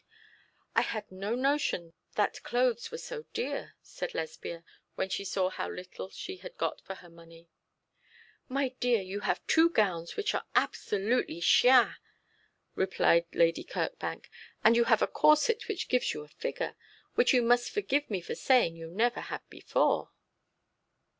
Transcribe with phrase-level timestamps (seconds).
[0.75, 4.63] 'I had no notion that clothes were so dear,' said Lesbia,
[4.95, 7.49] when she saw how little she had got for her money.
[8.49, 11.97] 'My dear, you have two gowns which are absolutely chien,'
[12.73, 14.27] replied Lady Kirkbank,
[14.63, 16.75] 'and you have a corset which gives you a figure,
[17.13, 20.09] which you must forgive me for saying you never had before.'